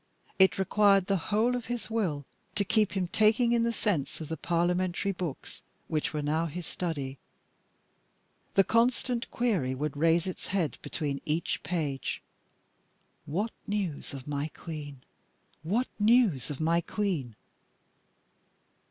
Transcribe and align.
It 0.39 0.57
required 0.57 1.05
the 1.05 1.15
whole 1.29 1.55
of 1.55 1.67
his 1.67 1.91
will 1.91 2.25
to 2.55 2.65
keep 2.65 2.93
him 2.93 3.07
taking 3.09 3.51
in 3.51 3.61
the 3.61 3.71
sense 3.71 4.19
of 4.19 4.29
the 4.29 4.35
Parliamentary 4.35 5.11
books 5.11 5.61
which 5.87 6.11
were 6.11 6.23
now 6.23 6.47
his 6.47 6.65
study. 6.65 7.19
The 8.55 8.63
constant 8.63 9.29
query 9.29 9.75
would 9.75 9.95
raise 9.95 10.25
its 10.25 10.47
head 10.47 10.79
between 10.81 11.21
each 11.23 11.61
page 11.61 12.23
"What 13.27 13.51
news 13.67 14.15
of 14.15 14.27
my 14.27 14.47
Queen? 14.55 15.01
what 15.61 15.85
news 15.99 16.49
of 16.49 16.59
my 16.59 16.81
Queen?" 16.81 17.35